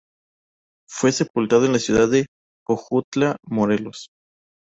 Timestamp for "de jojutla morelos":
2.09-4.09